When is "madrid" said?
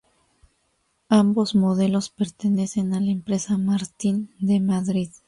4.59-5.11